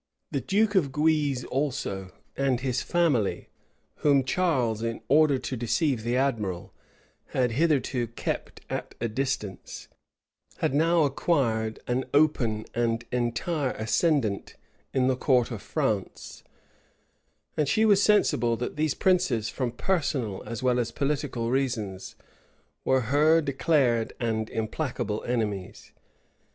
[0.31, 3.49] The duke of Guise also, and his family,
[3.97, 6.73] whom Charles, in order to deceive the admiral,
[7.35, 9.89] had hitherto kept at a distance,
[10.57, 14.55] had now acquired an open and entire ascendant
[14.91, 16.43] in the court of France;
[17.55, 22.15] and she was sensible that these princes, from personal as well as political reasons,
[22.83, 25.91] were her declared and implacable enemies.